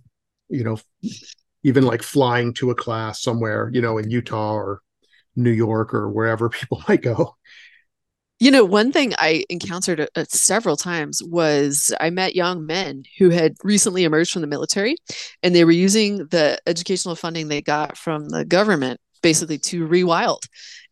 [0.51, 0.79] you know
[1.63, 4.83] even like flying to a class somewhere you know in utah or
[5.37, 7.37] New York or wherever people might go.
[8.39, 13.31] You know, one thing I encountered uh, several times was I met young men who
[13.31, 14.97] had recently emerged from the military
[15.43, 20.43] and they were using the educational funding they got from the government basically to rewild.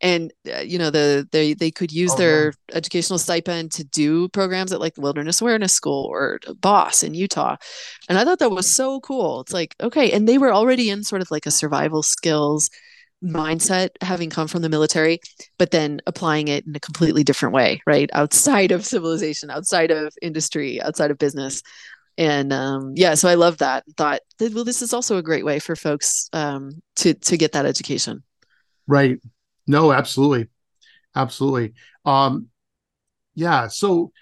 [0.00, 4.28] And uh, you know the they they could use oh, their educational stipend to do
[4.28, 7.56] programs at like the wilderness awareness school or BOSS in utah.
[8.08, 9.40] And i thought that was so cool.
[9.40, 10.10] It's like okay.
[10.12, 12.70] And they were already in sort of like a survival skills
[13.22, 15.18] mindset having come from the military
[15.56, 18.10] but then applying it in a completely different way right?
[18.12, 21.62] Outside of civilization outside of industry outside of business
[22.16, 25.58] and um, yeah so i love that thought well this is also a great way
[25.58, 28.22] for folks um, to to get that education.
[28.86, 29.18] Right.
[29.66, 30.48] No absolutely.
[31.14, 31.74] Absolutely.
[32.04, 32.48] Um
[33.34, 34.12] yeah so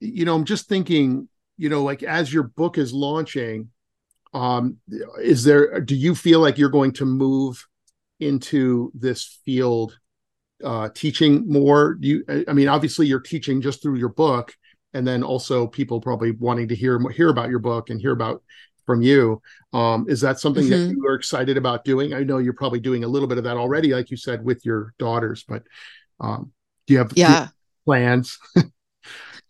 [0.00, 3.70] you know i'm just thinking you know like as your book is launching
[4.34, 4.76] um
[5.18, 7.66] is there do you feel like you're going to move
[8.20, 9.98] into this field
[10.62, 11.96] uh, teaching more?
[12.00, 14.54] You i mean obviously you're teaching just through your book
[14.94, 18.42] and then also people probably wanting to hear hear about your book and hear about
[18.84, 19.40] from you.
[19.72, 20.88] Um, is that something mm-hmm.
[20.88, 22.12] that you are excited about doing?
[22.12, 24.64] I know you're probably doing a little bit of that already like you said with
[24.64, 25.62] your daughters but
[26.20, 26.52] um,
[26.86, 27.48] do you have yeah.
[27.84, 28.38] plans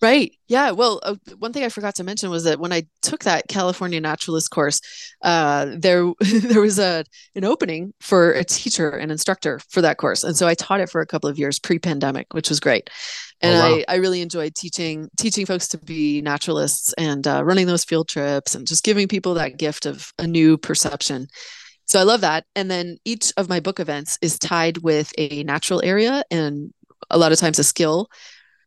[0.03, 0.33] Right.
[0.49, 0.73] Yeah.
[0.73, 4.01] Well, uh, one thing I forgot to mention was that when I took that California
[4.01, 4.81] naturalist course,
[5.23, 7.05] uh, there there was a
[7.37, 10.91] an opening for a teacher and instructor for that course, and so I taught it
[10.91, 12.91] for a couple of years pre-pandemic, which was great.
[13.41, 13.83] And oh, wow.
[13.89, 18.09] I, I really enjoyed teaching teaching folks to be naturalists and uh, running those field
[18.09, 21.29] trips and just giving people that gift of a new perception.
[21.87, 22.45] So I love that.
[22.57, 26.73] And then each of my book events is tied with a natural area and
[27.11, 28.09] a lot of times a skill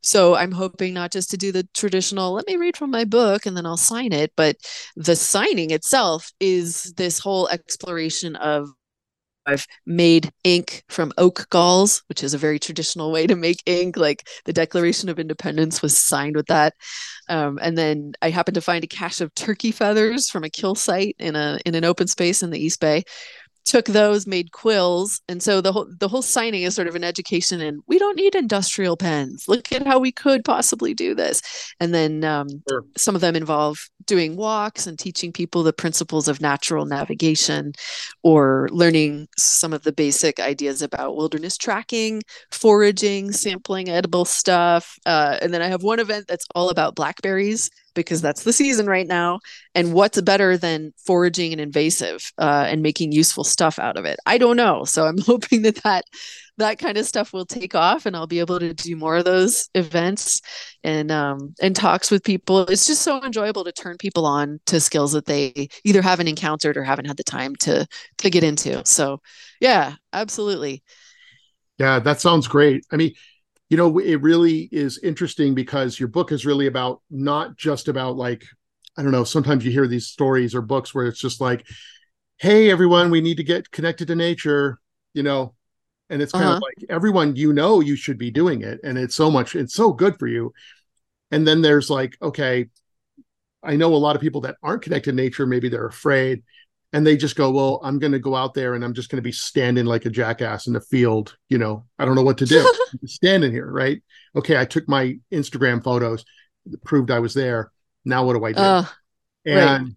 [0.05, 3.45] so I'm hoping not just to do the traditional, let me read from my book
[3.45, 4.57] and then I'll sign it, but
[4.95, 8.69] the signing itself is this whole exploration of
[9.47, 13.95] I've made ink from oak galls, which is a very traditional way to make ink.
[13.95, 16.73] Like the Declaration of Independence was signed with that.
[17.29, 20.75] Um, and then I happened to find a cache of turkey feathers from a kill
[20.75, 23.03] site in a in an open space in the East Bay
[23.65, 27.03] took those made quills and so the whole the whole signing is sort of an
[27.03, 29.45] education and we don't need industrial pens.
[29.47, 31.41] Look at how we could possibly do this.
[31.79, 32.85] And then um, sure.
[32.95, 37.73] some of them involve doing walks and teaching people the principles of natural navigation
[38.23, 45.37] or learning some of the basic ideas about wilderness tracking foraging sampling edible stuff uh,
[45.41, 49.07] and then i have one event that's all about blackberries because that's the season right
[49.07, 49.39] now.
[49.73, 54.19] And what's better than foraging an invasive uh, and making useful stuff out of it?
[54.25, 54.83] I don't know.
[54.83, 56.05] So I'm hoping that that
[56.57, 59.25] that kind of stuff will take off, and I'll be able to do more of
[59.25, 60.41] those events
[60.83, 62.61] and um, and talks with people.
[62.67, 66.77] It's just so enjoyable to turn people on to skills that they either haven't encountered
[66.77, 67.87] or haven't had the time to
[68.19, 68.85] to get into.
[68.85, 69.21] So
[69.59, 70.83] yeah, absolutely.
[71.77, 72.85] Yeah, that sounds great.
[72.91, 73.13] I mean,
[73.69, 78.15] you know it really is interesting because your book is really about not just about
[78.15, 78.45] like
[78.97, 81.65] i don't know sometimes you hear these stories or books where it's just like
[82.37, 84.79] hey everyone we need to get connected to nature
[85.13, 85.53] you know
[86.09, 86.57] and it's kind uh-huh.
[86.57, 89.73] of like everyone you know you should be doing it and it's so much it's
[89.73, 90.53] so good for you
[91.31, 92.67] and then there's like okay
[93.63, 96.43] i know a lot of people that aren't connected to nature maybe they're afraid
[96.95, 99.17] and they just go, well, I'm going to go out there and I'm just going
[99.17, 101.35] to be standing like a jackass in the field.
[101.49, 102.65] You know, I don't know what to do.
[103.05, 104.01] standing here, right?
[104.33, 106.23] Okay, I took my Instagram photos,
[106.85, 107.69] proved I was there.
[108.05, 108.61] Now what do I do?
[108.61, 108.85] Uh,
[109.45, 109.93] and right.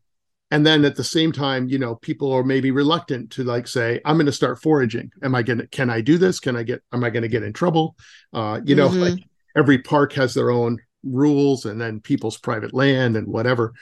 [0.50, 4.00] and then at the same time you know people are maybe reluctant to like say
[4.04, 6.62] i'm going to start foraging am i going to can i do this can i
[6.62, 7.96] get am i going to get in trouble
[8.34, 9.00] uh you know mm-hmm.
[9.00, 9.24] like
[9.56, 13.72] every park has their own rules and then people's private land and whatever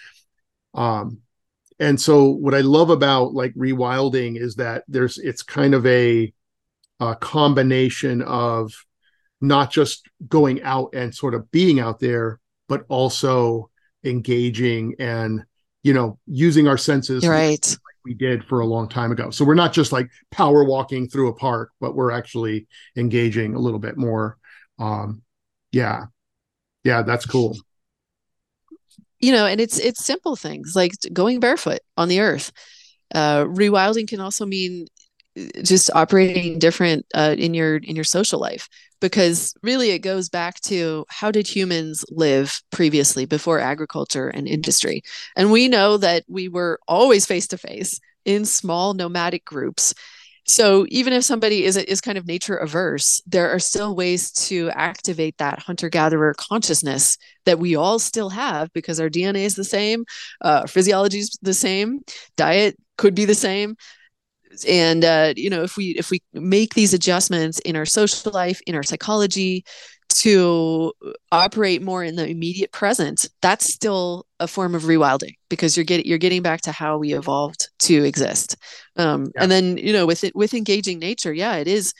[0.74, 1.18] um
[1.78, 6.32] and so what i love about like rewilding is that there's it's kind of a,
[7.00, 8.72] a combination of
[9.40, 13.70] not just going out and sort of being out there but also
[14.04, 15.44] engaging and
[15.82, 19.30] you know using our senses right like we did for a long time ago.
[19.30, 23.58] So we're not just like power walking through a park but we're actually engaging a
[23.58, 24.38] little bit more.
[24.78, 25.22] Um
[25.72, 26.04] yeah.
[26.84, 27.56] Yeah that's cool
[29.20, 32.52] you know and it's it's simple things like going barefoot on the earth.
[33.14, 34.86] Uh rewilding can also mean
[35.38, 38.68] uh, just operating different uh, in your in your social life
[39.00, 45.02] because really it goes back to how did humans live previously before agriculture and industry?
[45.36, 49.94] And we know that we were always face to face in small nomadic groups
[50.46, 54.70] so even if somebody is is kind of nature averse there are still ways to
[54.70, 59.64] activate that hunter gatherer consciousness that we all still have because our dna is the
[59.64, 60.04] same
[60.42, 62.00] uh, physiology is the same
[62.36, 63.76] diet could be the same.
[64.66, 68.60] And uh, you know if we if we make these adjustments in our social life
[68.66, 69.64] in our psychology
[70.08, 70.92] to
[71.32, 76.06] operate more in the immediate present that's still a form of rewilding because you're getting
[76.06, 78.56] you're getting back to how we evolved to exist
[78.96, 79.42] um, yeah.
[79.42, 81.92] and then you know with it with engaging nature yeah it is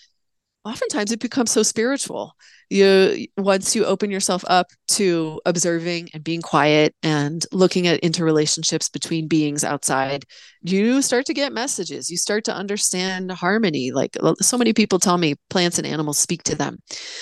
[0.66, 2.36] oftentimes it becomes so spiritual.
[2.68, 8.92] You once you open yourself up to observing and being quiet and looking at interrelationships
[8.92, 10.24] between beings outside
[10.68, 12.10] you start to get messages.
[12.10, 13.92] You start to understand harmony.
[13.92, 16.78] Like so many people tell me plants and animals speak to them.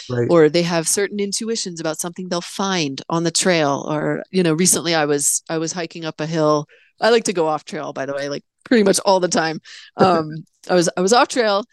[0.09, 0.27] Right.
[0.31, 3.87] or they have certain intuitions about something they'll find on the trail.
[3.89, 6.67] Or you know recently i was i was hiking up a hill.
[7.01, 9.61] I like to go off trail by the way like pretty much all the time.
[9.97, 10.31] Um
[10.71, 11.65] i was i was off trail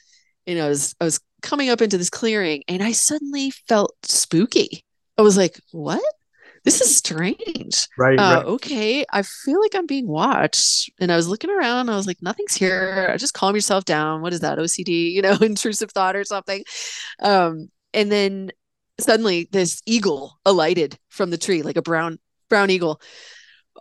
[0.45, 3.95] you know, I was I was coming up into this clearing and I suddenly felt
[4.03, 4.83] spooky.
[5.17, 6.03] I was like, what?
[6.63, 7.87] This is strange.
[7.97, 9.03] Right, uh, right, Okay.
[9.11, 10.91] I feel like I'm being watched.
[10.99, 11.89] And I was looking around.
[11.89, 13.15] I was like, nothing's here.
[13.17, 14.21] Just calm yourself down.
[14.21, 14.59] What is that?
[14.59, 16.63] OCD, you know, intrusive thought or something.
[17.21, 18.51] Um, and then
[18.99, 23.01] suddenly this eagle alighted from the tree, like a brown, brown eagle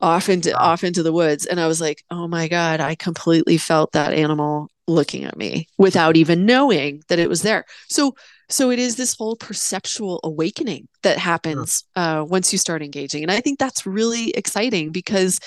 [0.01, 0.59] off into wow.
[0.59, 4.15] off into the woods and i was like oh my god i completely felt that
[4.15, 7.65] animal looking at me without even knowing that it was there.
[7.89, 8.15] So
[8.49, 13.31] so it is this whole perceptual awakening that happens uh, once you start engaging, and
[13.31, 15.39] I think that's really exciting because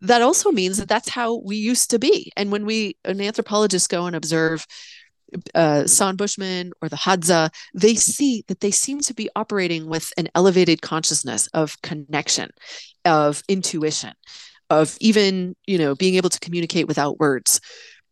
[0.00, 2.32] that also means that that's how we used to be.
[2.36, 4.66] And when we an anthropologist go and observe
[5.54, 10.12] uh, San Bushman or the Hadza, they see that they seem to be operating with
[10.16, 12.50] an elevated consciousness of connection,
[13.04, 14.14] of intuition,
[14.70, 17.60] of even you know being able to communicate without words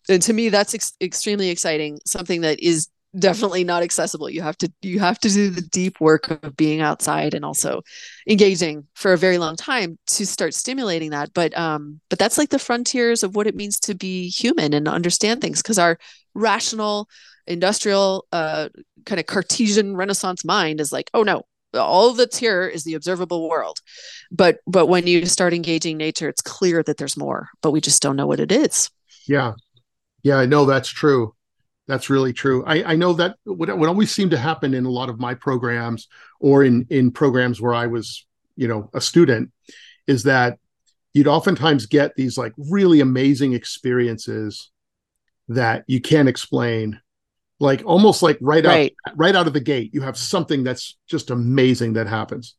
[0.09, 2.88] and to me that's ex- extremely exciting something that is
[3.18, 4.28] definitely not accessible.
[4.28, 7.82] You have to you have to do the deep work of being outside and also
[8.28, 11.32] engaging for a very long time to start stimulating that.
[11.32, 14.88] But um but that's like the frontiers of what it means to be human and
[14.88, 15.98] understand things because our
[16.34, 17.09] rational
[17.46, 18.68] industrial uh
[19.06, 21.42] kind of cartesian renaissance mind is like oh no
[21.74, 23.78] all that's here is the observable world.
[24.30, 28.02] But but when you start engaging nature it's clear that there's more but we just
[28.02, 28.90] don't know what it is.
[29.26, 29.54] Yeah
[30.22, 31.34] yeah, I know that's true.
[31.86, 32.64] That's really true.
[32.66, 35.34] I, I know that what, what always seemed to happen in a lot of my
[35.34, 36.06] programs
[36.38, 39.52] or in, in programs where I was, you know, a student
[40.06, 40.58] is that
[41.14, 44.70] you'd oftentimes get these like really amazing experiences
[45.48, 47.00] that you can't explain
[47.60, 48.94] like almost like right, right.
[49.08, 52.54] out right out of the gate you have something that's just amazing that happens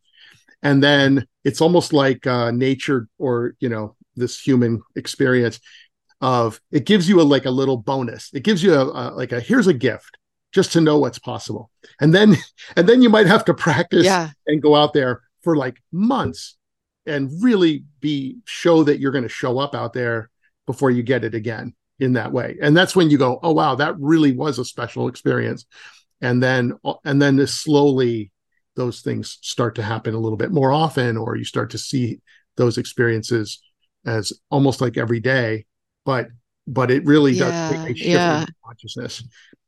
[0.61, 5.59] and then it's almost like uh, nature or you know this human experience
[6.21, 8.29] of it gives you a like a little bonus.
[8.33, 10.17] It gives you a, a like a here's a gift
[10.51, 11.71] just to know what's possible.
[11.99, 12.35] And then
[12.75, 14.29] and then you might have to practice yeah.
[14.47, 16.57] and go out there for like months
[17.05, 20.29] and really be show that you're going to show up out there
[20.67, 22.57] before you get it again in that way.
[22.61, 25.65] And that's when you go, "Oh wow, that really was a special experience."
[26.21, 28.31] And then uh, and then this slowly
[28.75, 32.21] those things start to happen a little bit more often or you start to see
[32.55, 33.61] those experiences
[34.05, 35.65] as almost like every day
[36.09, 36.29] but
[36.65, 38.41] but it really does yeah, take a shift yeah.
[38.41, 39.23] in consciousness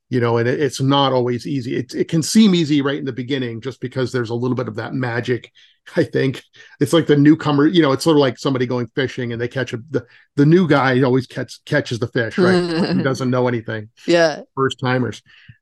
[0.09, 1.75] you know and it, it's not always easy.
[1.75, 4.67] It, it can seem easy right in the beginning just because there's a little bit
[4.67, 5.51] of that magic
[5.95, 6.43] i think.
[6.79, 9.47] It's like the newcomer you know it's sort of like somebody going fishing and they
[9.47, 10.03] catch a the,
[10.35, 12.95] the new guy always catch, catches the fish right?
[12.95, 13.89] He doesn't know anything.
[14.07, 14.41] Yeah.
[14.55, 15.21] First timers.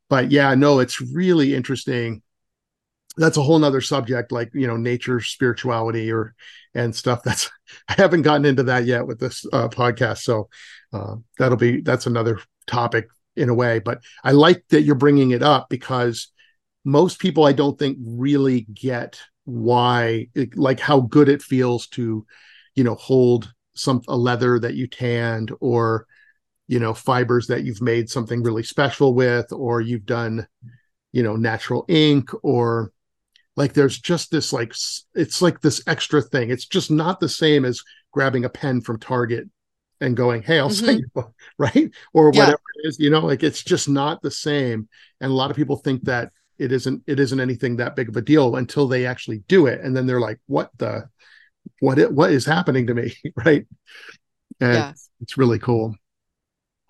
[0.09, 2.21] But yeah no it's really interesting
[3.19, 6.33] that's a whole nother subject like you know nature spirituality or
[6.73, 7.21] and stuff.
[7.25, 7.49] That's
[7.87, 10.49] i haven't gotten into that yet with this uh, podcast so
[10.93, 15.31] uh, that'll be that's another topic in a way but i like that you're bringing
[15.31, 16.29] it up because
[16.83, 22.25] most people i don't think really get why like how good it feels to
[22.75, 26.05] you know hold some a leather that you tanned or
[26.67, 30.47] you know fibers that you've made something really special with or you've done
[31.11, 32.91] you know natural ink or
[33.55, 34.73] like there's just this like
[35.15, 38.99] it's like this extra thing it's just not the same as grabbing a pen from
[38.99, 39.47] target
[40.01, 40.85] and going hey i'll mm-hmm.
[40.85, 42.39] send you right or yeah.
[42.39, 44.87] whatever it is you know like it's just not the same
[45.21, 48.17] and a lot of people think that it isn't it isn't anything that big of
[48.17, 51.07] a deal until they actually do it and then they're like what the
[51.79, 53.65] what it what is happening to me right
[54.59, 54.93] and yeah.
[55.21, 55.95] it's really cool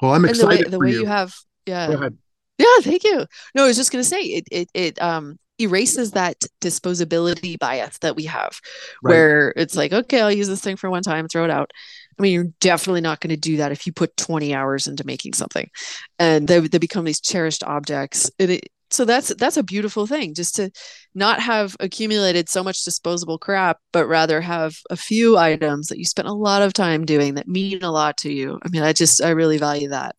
[0.01, 1.01] well i'm excited and the way, the way you.
[1.01, 1.07] you.
[1.07, 1.33] have
[1.65, 2.09] yeah
[2.57, 6.11] yeah thank you no i was just going to say it it it um erases
[6.11, 8.59] that disposability bias that we have
[9.03, 9.11] right.
[9.11, 11.71] where it's like okay i'll use this thing for one time throw it out.
[12.17, 15.05] I mean, you're definitely not going to do that if you put 20 hours into
[15.05, 15.69] making something.
[16.17, 18.29] And they, they become these cherished objects.
[18.37, 20.71] It, so that's that's a beautiful thing just to
[21.13, 26.05] not have accumulated so much disposable crap but rather have a few items that you
[26.05, 28.57] spent a lot of time doing that mean a lot to you.
[28.63, 30.15] I mean i just i really value that.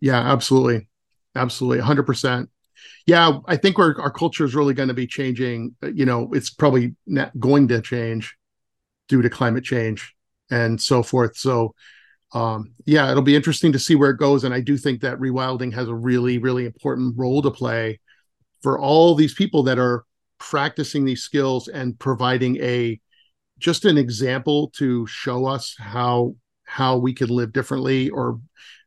[0.00, 0.88] Yeah absolutely.
[1.34, 1.82] Absolutely.
[1.84, 2.46] 100%
[3.06, 6.50] yeah i think our, our culture is really going to be changing you know it's
[6.50, 8.36] probably not going to change
[9.08, 10.14] due to climate change
[10.50, 11.74] and so forth so
[12.32, 14.44] um, yeah, it'll be interesting to see where it goes.
[14.44, 18.00] And I do think that rewilding has a really, really important role to play
[18.62, 20.04] for all these people that are
[20.38, 23.00] practicing these skills and providing a
[23.58, 26.34] just an example to show us how
[26.64, 28.38] how we could live differently or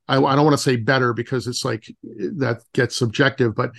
[0.10, 3.72] I, I don't want to say better because it's like that gets subjective but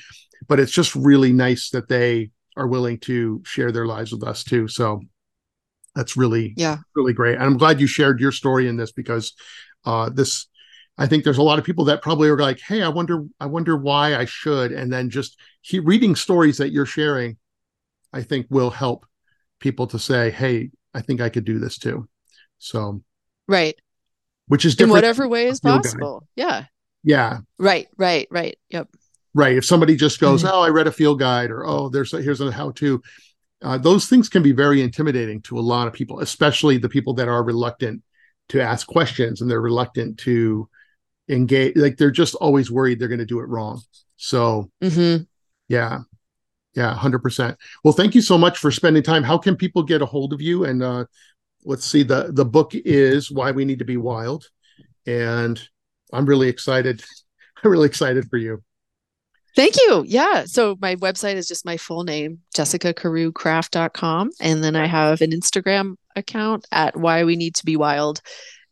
[0.48, 4.44] but it's just really nice that they are willing to share their lives with us
[4.44, 4.68] too.
[4.68, 5.00] So
[5.94, 6.78] that's really yeah.
[6.94, 7.34] really great.
[7.34, 9.32] And i'm glad you shared your story in this because
[9.84, 10.46] uh this
[10.98, 13.46] i think there's a lot of people that probably are like hey i wonder i
[13.46, 14.72] wonder why i should.
[14.72, 17.38] And then just he, reading stories that you're sharing
[18.12, 19.04] i think will help
[19.58, 22.08] people to say hey i think i could do this too.
[22.58, 23.02] So
[23.48, 23.76] right
[24.50, 26.46] which is in whatever way is possible guide.
[26.48, 26.64] yeah
[27.02, 28.88] yeah right right right yep
[29.34, 30.52] right if somebody just goes mm-hmm.
[30.54, 33.00] oh i read a field guide or oh there's a, here's a how to
[33.62, 37.14] uh, those things can be very intimidating to a lot of people, especially the people
[37.14, 38.02] that are reluctant
[38.48, 40.68] to ask questions and they're reluctant to
[41.28, 41.76] engage.
[41.76, 43.82] Like they're just always worried they're going to do it wrong.
[44.16, 45.24] So, mm-hmm.
[45.68, 46.00] yeah,
[46.74, 47.58] yeah, hundred percent.
[47.84, 49.22] Well, thank you so much for spending time.
[49.22, 50.64] How can people get a hold of you?
[50.64, 51.04] And uh,
[51.64, 54.48] let's see the the book is Why We Need to Be Wild,
[55.06, 55.60] and
[56.12, 57.02] I'm really excited.
[57.64, 58.62] I'm really excited for you.
[59.56, 60.04] Thank you.
[60.06, 60.44] Yeah.
[60.46, 64.30] So my website is just my full name, jessicacarewkraft.com.
[64.40, 68.20] And then I have an Instagram account at why we need to be wild.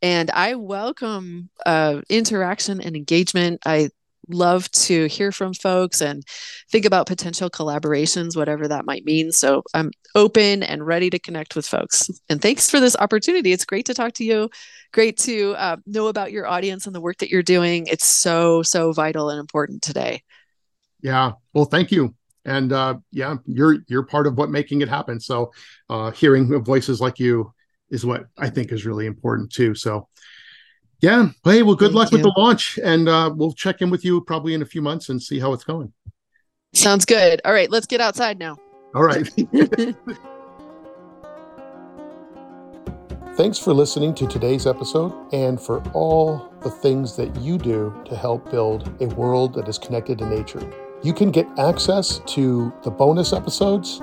[0.00, 3.60] And I welcome uh, interaction and engagement.
[3.66, 3.90] I
[4.28, 6.24] love to hear from folks and
[6.70, 9.32] think about potential collaborations, whatever that might mean.
[9.32, 12.10] So I'm open and ready to connect with folks.
[12.28, 13.52] And thanks for this opportunity.
[13.52, 14.50] It's great to talk to you.
[14.92, 17.86] Great to uh, know about your audience and the work that you're doing.
[17.86, 20.22] It's so, so vital and important today.
[21.00, 21.32] Yeah.
[21.52, 22.14] Well, thank you.
[22.44, 25.20] And uh, yeah, you're you're part of what making it happen.
[25.20, 25.52] So
[25.90, 27.52] uh, hearing voices like you
[27.90, 29.74] is what I think is really important too.
[29.74, 30.08] So
[31.00, 32.18] yeah, hey, well, good thank luck you.
[32.18, 35.08] with the launch, and uh, we'll check in with you probably in a few months
[35.08, 35.92] and see how it's going.
[36.72, 37.40] Sounds good.
[37.44, 38.56] All right, let's get outside now.
[38.94, 39.28] All right.
[43.38, 48.16] Thanks for listening to today's episode and for all the things that you do to
[48.16, 50.68] help build a world that is connected to nature.
[51.04, 54.02] You can get access to the bonus episodes,